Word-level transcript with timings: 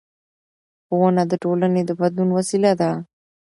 ښوونه 0.85 1.23
د 1.27 1.33
ټولنې 1.43 1.81
د 1.85 1.91
بدلون 1.99 2.29
وسیله 2.37 2.71
ده 2.79 2.89